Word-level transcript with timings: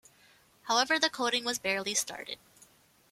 However 0.63 0.97
the 0.97 1.11
coding 1.11 1.45
was 1.45 1.59
barely 1.59 1.93
started. 1.93 2.39